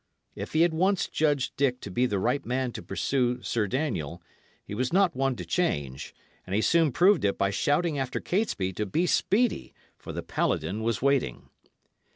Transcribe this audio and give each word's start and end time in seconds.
If 0.33 0.53
he 0.53 0.61
had 0.61 0.73
once 0.73 1.07
judged 1.07 1.55
Dick 1.57 1.79
to 1.81 1.91
be 1.91 2.07
the 2.07 2.17
right 2.17 2.43
man 2.43 2.71
to 2.71 2.81
pursue 2.81 3.43
Sir 3.43 3.67
Daniel, 3.67 4.19
he 4.65 4.73
was 4.73 4.91
not 4.91 5.15
one 5.15 5.35
to 5.35 5.45
change; 5.45 6.15
and 6.43 6.55
he 6.55 6.61
soon 6.63 6.91
proved 6.91 7.23
it 7.23 7.37
by 7.37 7.51
shouting 7.51 7.99
after 7.99 8.19
Catesby 8.19 8.73
to 8.77 8.87
be 8.87 9.05
speedy, 9.05 9.75
for 9.99 10.11
the 10.11 10.23
paladin 10.23 10.81
was 10.81 11.03
waiting. 11.03 11.49